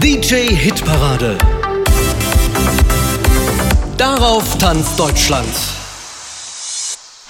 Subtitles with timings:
[0.00, 1.36] DJ Hitparade.
[3.96, 5.77] Darauf tanzt Deutschland.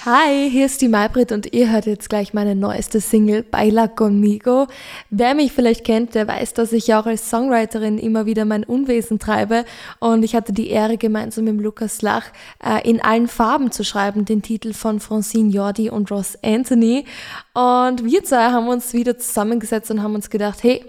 [0.05, 4.67] Hi, hier ist die Maybrit und ihr hört jetzt gleich meine neueste Single Baila Conmigo.
[5.09, 9.19] Wer mich vielleicht kennt, der weiß, dass ich auch als Songwriterin immer wieder mein Unwesen
[9.19, 9.65] treibe
[9.99, 12.27] und ich hatte die Ehre, gemeinsam mit Lukas Lach
[12.63, 17.03] äh, in allen Farben zu schreiben, den Titel von Francine Jordi und Ross Anthony.
[17.53, 20.81] Und wir zwei haben uns wieder zusammengesetzt und haben uns gedacht, hey,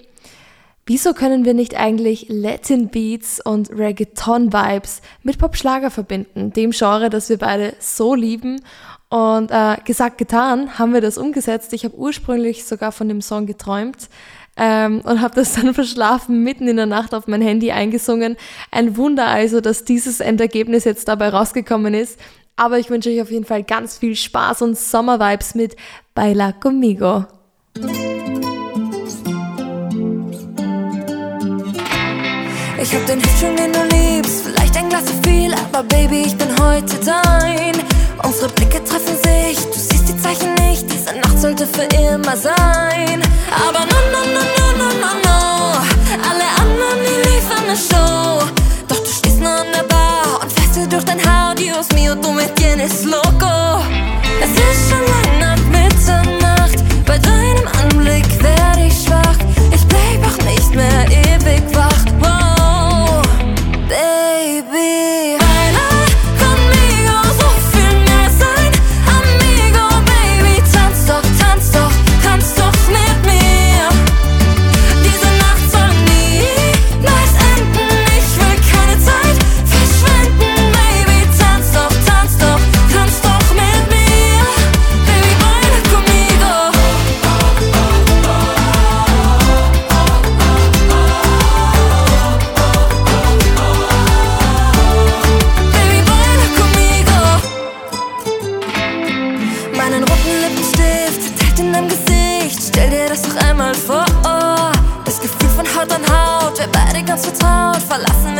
[0.92, 7.10] Wieso können wir nicht eigentlich Latin Beats und Reggaeton Vibes mit Pop-Schlager verbinden, dem Genre,
[7.10, 8.60] das wir beide so lieben?
[9.10, 11.72] Und äh, gesagt, getan, haben wir das umgesetzt.
[11.72, 14.08] Ich habe ursprünglich sogar von dem Song geträumt
[14.56, 18.36] ähm, und habe das dann verschlafen mitten in der Nacht auf mein Handy eingesungen.
[18.70, 22.20] Ein Wunder also, dass dieses Endergebnis jetzt dabei rausgekommen ist.
[22.54, 25.76] Aber ich wünsche euch auf jeden Fall ganz viel Spaß und Sommervibes mit
[26.14, 27.24] Baila Conmigo.
[32.82, 36.22] Ich hab den Hit schon, den du liebst, vielleicht ein Glas zu viel, aber Baby,
[36.26, 37.99] ich bin heute dein.
[38.22, 43.22] Unsere Blicke treffen sich, du siehst die Zeichen nicht, diese Nacht sollte für immer sein.
[43.50, 45.38] Aber no, no, no, no, no, no, no,
[46.28, 48.46] alle anderen, die liefern eine Show.
[48.88, 52.14] Doch du stehst nur an der Bar und fährst dir durch dein Haar, Dios mío,
[52.14, 53.82] du me tienes loco.
[54.42, 55.29] Es ist schon lang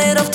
[0.01, 0.30] hier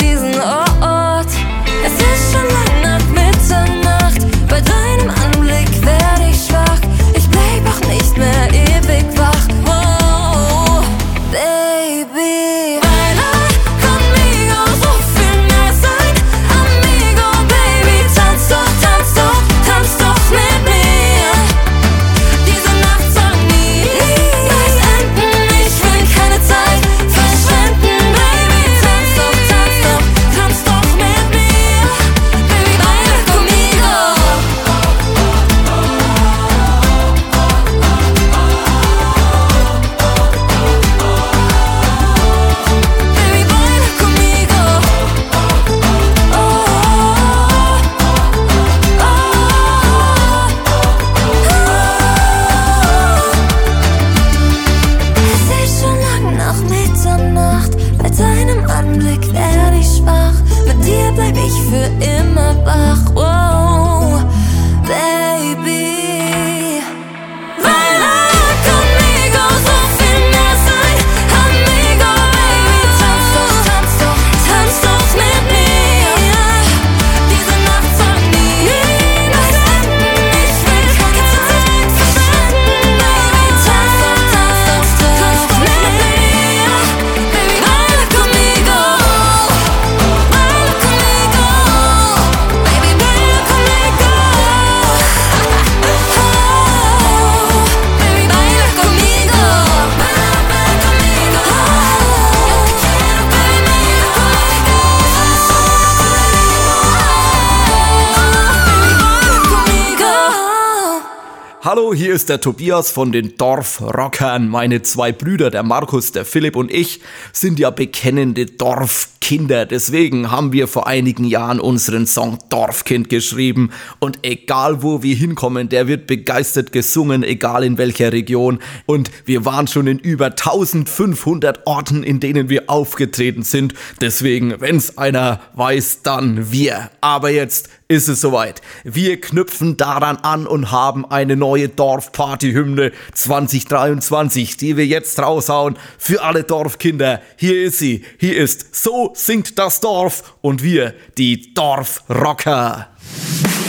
[112.16, 114.48] ist der Tobias von den Dorfrockern.
[114.48, 117.00] Meine zwei Brüder, der Markus, der Philipp und ich,
[117.34, 119.66] sind ja bekennende Dorfkinder.
[119.66, 123.68] Deswegen haben wir vor einigen Jahren unseren Song Dorfkind geschrieben.
[123.98, 128.60] Und egal wo wir hinkommen, der wird begeistert gesungen, egal in welcher Region.
[128.86, 133.74] Und wir waren schon in über 1500 Orten, in denen wir aufgetreten sind.
[134.00, 136.90] Deswegen, wenn's einer weiß, dann wir.
[137.02, 138.62] Aber jetzt ist es soweit.
[138.84, 146.22] Wir knüpfen daran an und haben eine neue Dorfparty-Hymne 2023, die wir jetzt raushauen für
[146.22, 147.20] alle Dorfkinder.
[147.36, 152.88] Hier ist sie, hier ist So singt das Dorf und wir, die Dorfrocker.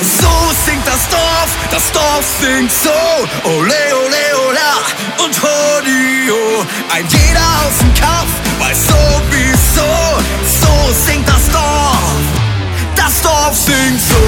[0.01, 0.29] So
[0.65, 2.89] singt das Dorf, das Dorf singt so.
[3.49, 6.65] Ole, ole, ola und hodio.
[6.89, 9.81] Ein jeder aus dem Kopf weiß So.
[10.59, 12.36] So singt das Dorf.
[13.07, 14.26] cast off things.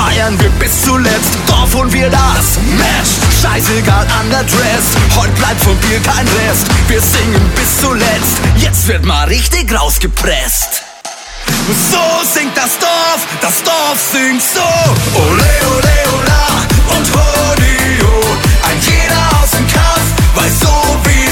[0.00, 3.20] Feiern wir bis zuletzt, Dorf und wir das Match.
[3.42, 6.66] Scheißegal underdressed, heute bleibt von dir kein Rest.
[6.88, 10.84] Wir singen bis zuletzt, jetzt wird mal richtig rausgepresst.
[11.92, 15.20] So singt das Dorf, das Dorf singt so.
[15.20, 16.46] Ole, ole, ola
[16.96, 18.08] und Hodio.
[18.70, 21.29] Ein jeder aus dem Kampf weiß so wie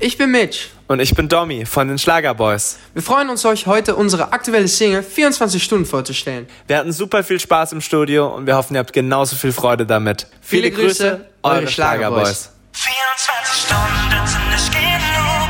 [0.00, 0.68] Ich bin Mitch.
[0.86, 2.78] Und ich bin Domi von den Schlagerboys.
[2.94, 6.46] Wir freuen uns, euch heute unsere aktuelle Single 24 Stunden vorzustellen.
[6.68, 9.84] Wir hatten super viel Spaß im Studio und wir hoffen, ihr habt genauso viel Freude
[9.86, 10.28] damit.
[10.40, 12.50] Viele, viele Grüße, Grüße, eure Schlagerboys.
[12.72, 15.48] 24 Stunden sind nicht genug.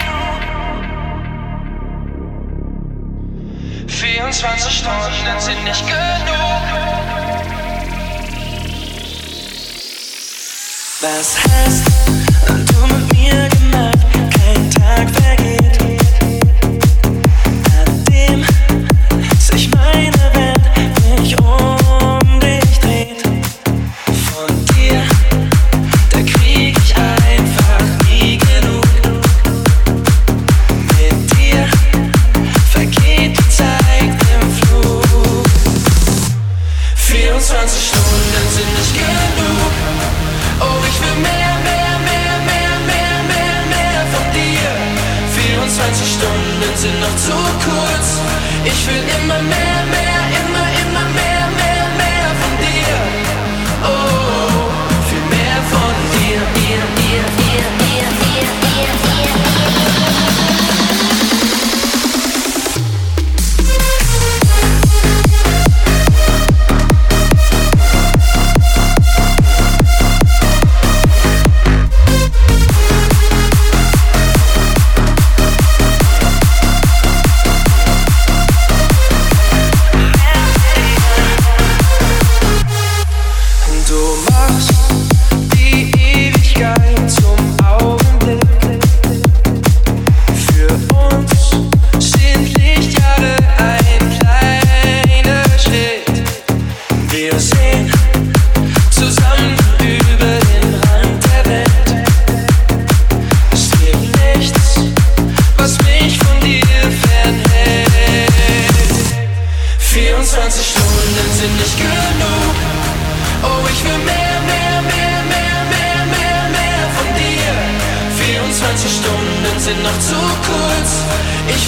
[3.86, 5.98] 24 Stunden sind nicht genug.
[11.00, 11.86] Was hast
[12.48, 13.97] du mit mir gemacht?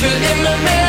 [0.00, 0.79] Picture in the mirror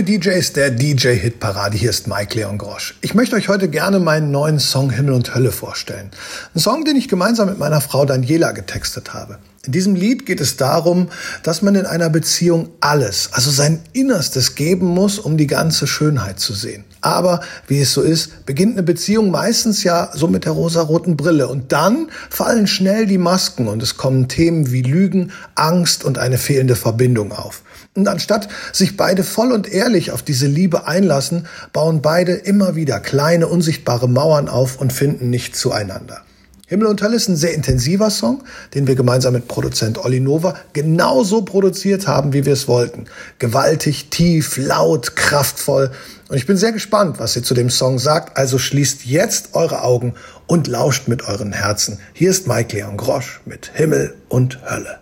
[0.00, 2.94] liebe DJs der DJ-Hit-Parade, hier ist Mike Leon Grosch.
[3.02, 6.10] Ich möchte euch heute gerne meinen neuen Song Himmel und Hölle vorstellen.
[6.54, 9.38] Ein Song, den ich gemeinsam mit meiner Frau Daniela getextet habe.
[9.66, 11.10] In diesem Lied geht es darum,
[11.42, 16.40] dass man in einer Beziehung alles, also sein Innerstes geben muss, um die ganze Schönheit
[16.40, 16.84] zu sehen.
[17.02, 21.46] Aber wie es so ist, beginnt eine Beziehung meistens ja so mit der rosaroten Brille
[21.48, 26.38] und dann fallen schnell die Masken und es kommen Themen wie Lügen, Angst und eine
[26.38, 27.62] fehlende Verbindung auf.
[28.00, 32.98] Und anstatt sich beide voll und ehrlich auf diese Liebe einlassen, bauen beide immer wieder
[32.98, 36.22] kleine unsichtbare Mauern auf und finden nicht zueinander.
[36.66, 38.42] Himmel und Hölle ist ein sehr intensiver Song,
[38.72, 43.04] den wir gemeinsam mit Produzent Olli Nova genauso produziert haben, wie wir es wollten.
[43.38, 45.90] Gewaltig, tief, laut, kraftvoll.
[46.30, 48.38] Und ich bin sehr gespannt, was ihr zu dem Song sagt.
[48.38, 50.14] Also schließt jetzt eure Augen
[50.46, 51.98] und lauscht mit euren Herzen.
[52.14, 55.00] Hier ist Mike Leon Grosch mit Himmel und Hölle.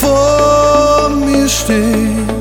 [0.00, 2.35] Vor mir stehen.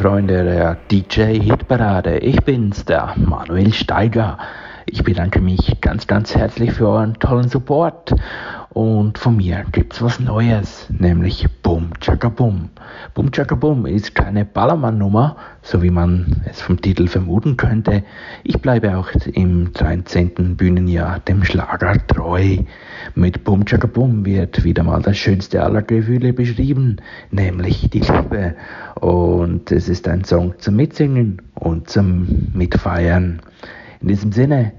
[0.00, 2.18] Freunde der DJ Hitparade.
[2.18, 4.38] Ich bin's, der Manuel Steiger.
[4.86, 8.14] Ich bedanke mich ganz, ganz herzlich für euren tollen Support
[8.70, 12.70] und von mir gibt's was Neues, nämlich Bum Chaka Bum.
[13.14, 18.04] Bum Chaka Bum ist keine Ballermann-Nummer, so wie man es vom Titel vermuten könnte.
[18.44, 20.56] Ich bleibe auch im 13.
[20.56, 22.58] Bühnenjahr dem Schlager treu.
[23.14, 26.96] Mit Bum Chaka Bum wird wieder mal das schönste aller Gefühle beschrieben,
[27.30, 28.54] nämlich die Liebe.
[29.00, 33.40] Und es ist ein Song zum Mitsingen und zum Mitfeiern.
[34.00, 34.72] In diesem Sinne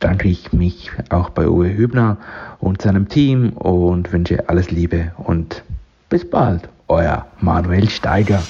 [0.00, 2.18] danke ich mich auch bei Uwe Hübner
[2.58, 5.62] und seinem Team und wünsche alles Liebe und
[6.08, 8.42] bis bald, euer Manuel Steiger.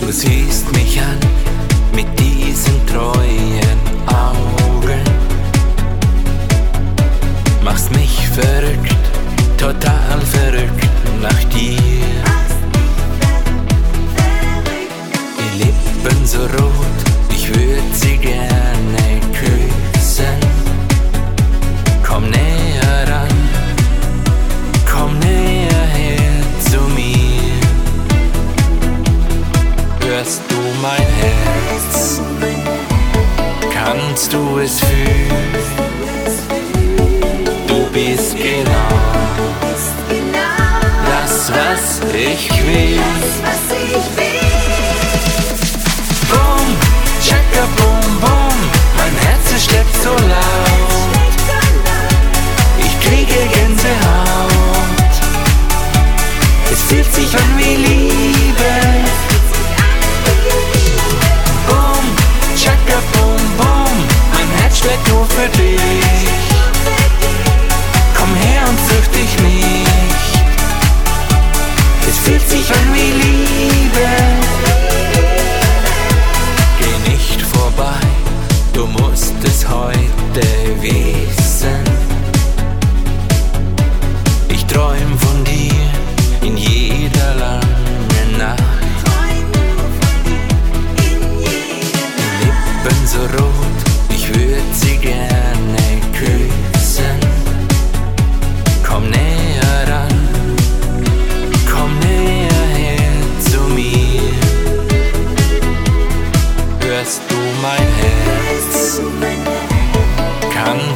[0.00, 1.35] Du siehst mich an
[1.96, 5.02] mit diesen treuen Augen,
[7.64, 8.94] machst mich verrückt,
[9.56, 10.90] total verrückt
[11.22, 11.80] nach dir.
[15.38, 16.98] Die Lippen so rot,
[17.30, 19.15] ich würd sie gerne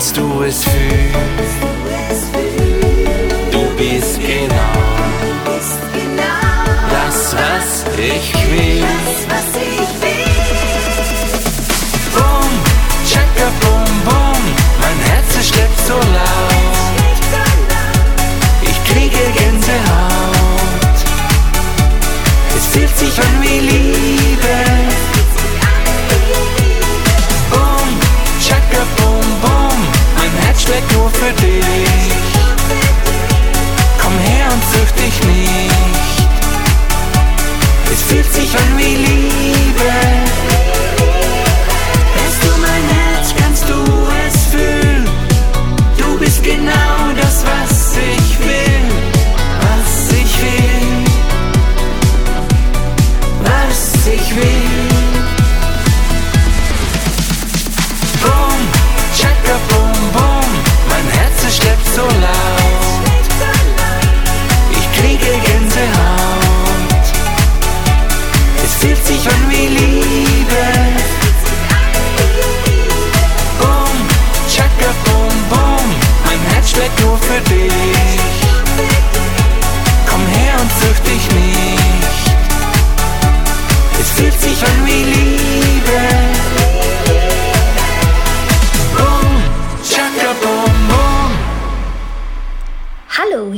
[0.01, 1.15] Kannst du es fühlen?
[3.51, 4.79] Du bist genau
[6.91, 8.83] das, was ich will.
[12.15, 12.51] Bum,
[13.07, 14.43] tschakka, bum, bum,
[14.81, 16.79] mein Herz schlägt so laut.
[18.63, 20.99] Ich kriege Gänsehaut.
[22.57, 24.00] Es fühlt sich an wie Liebe.
[30.71, 32.13] Schlägt nur für dich.
[34.01, 36.29] Komm her und fürcht dich nicht.
[37.93, 40.60] Es fühlt sich an wie Liebe.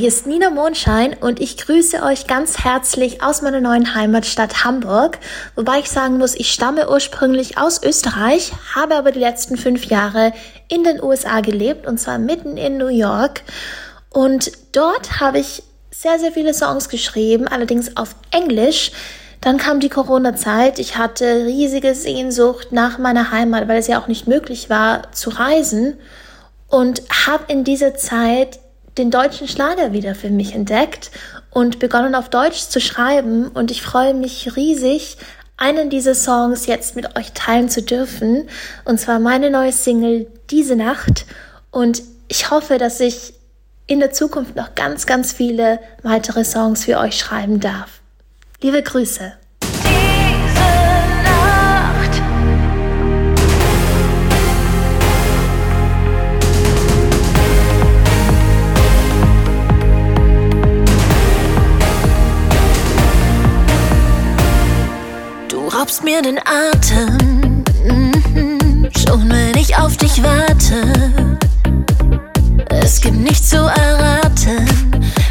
[0.03, 5.21] Hier ist Nina Mondschein und ich grüße euch ganz herzlich aus meiner neuen Heimatstadt Hamburg.
[5.55, 10.33] Wobei ich sagen muss, ich stamme ursprünglich aus Österreich, habe aber die letzten fünf Jahre
[10.67, 13.43] in den USA gelebt und zwar mitten in New York.
[14.11, 15.62] Und dort habe ich
[15.93, 18.91] sehr, sehr viele Songs geschrieben, allerdings auf Englisch.
[19.41, 20.81] Dann kam die Corona-Zeit.
[20.81, 25.31] Ich hatte riesige Sehnsucht nach meiner Heimat, weil es ja auch nicht möglich war zu
[25.31, 25.97] reisen.
[26.67, 28.59] Und habe in dieser Zeit
[28.98, 31.11] den deutschen Schlager wieder für mich entdeckt
[31.50, 33.48] und begonnen auf Deutsch zu schreiben.
[33.48, 35.16] Und ich freue mich riesig,
[35.57, 38.48] einen dieser Songs jetzt mit euch teilen zu dürfen.
[38.85, 41.26] Und zwar meine neue Single Diese Nacht.
[41.70, 43.35] Und ich hoffe, dass ich
[43.87, 48.00] in der Zukunft noch ganz, ganz viele weitere Songs für euch schreiben darf.
[48.61, 49.33] Liebe Grüße.
[65.92, 67.64] gibst mir den Atem.
[67.85, 68.88] Mhm.
[68.96, 71.28] Schon wenn ich auf dich warte.
[72.70, 74.66] Es gibt nichts zu erraten.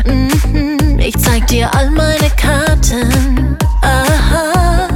[0.06, 1.00] Mhm.
[1.00, 3.58] Ich zeig dir all meine Karten.
[3.82, 4.88] Aha.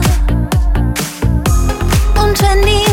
[2.22, 2.85] Und wenn nie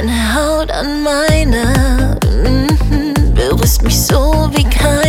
[0.00, 4.99] Deine Haut an meiner, mm -hmm, berührst mich so wie kein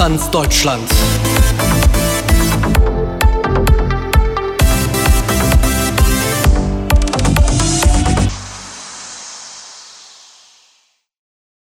[0.00, 1.19] Tanz Deutschlands.